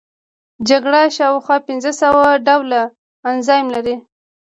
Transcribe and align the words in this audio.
جگر 0.67 0.95
شاوخوا 1.17 1.57
پنځه 1.67 1.91
سوه 2.01 2.25
ډوله 2.45 2.81
انزایم 3.31 3.67
لري. 3.75 3.95